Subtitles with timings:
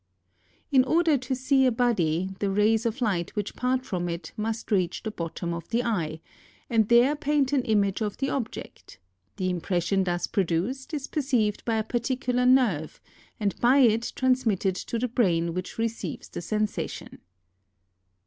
[0.69, 0.69] 12.
[0.71, 4.71] In order to see a body, the rays of light which part from it, must
[4.71, 6.19] reach the bottom of the eye,
[6.71, 8.97] and there paint an image of the object;
[9.37, 12.99] the impression thus produced, is received by a par ticular nerve,
[13.39, 17.19] and by it transmitted to the brain which receives the sensation.